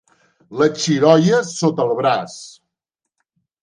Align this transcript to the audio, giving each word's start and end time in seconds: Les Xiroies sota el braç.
Les 0.61 0.79
Xiroies 0.85 1.53
sota 1.61 1.87
el 1.87 1.97
braç. 2.03 2.43